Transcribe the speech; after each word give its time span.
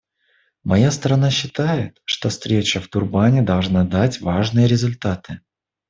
Моя 0.63 0.89
страна 0.91 1.29
считает, 1.29 2.01
что 2.05 2.29
встреча 2.29 2.81
в 2.81 2.89
Дурбане 2.89 3.43
должна 3.43 3.83
дать 3.85 4.19
важные 4.19 4.65
результаты. 4.67 5.41